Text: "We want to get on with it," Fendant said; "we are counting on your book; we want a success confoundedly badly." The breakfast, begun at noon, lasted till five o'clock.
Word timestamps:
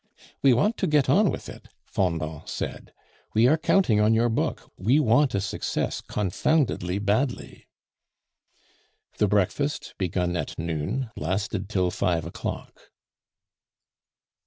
"We 0.41 0.51
want 0.55 0.77
to 0.77 0.87
get 0.87 1.11
on 1.11 1.29
with 1.29 1.47
it," 1.47 1.67
Fendant 1.85 2.49
said; 2.49 2.91
"we 3.35 3.47
are 3.47 3.55
counting 3.55 3.99
on 3.99 4.15
your 4.15 4.29
book; 4.29 4.71
we 4.75 4.99
want 4.99 5.35
a 5.35 5.39
success 5.39 6.01
confoundedly 6.01 6.97
badly." 6.97 7.67
The 9.19 9.27
breakfast, 9.27 9.93
begun 9.99 10.35
at 10.35 10.57
noon, 10.57 11.11
lasted 11.15 11.69
till 11.69 11.91
five 11.91 12.25
o'clock. 12.25 12.89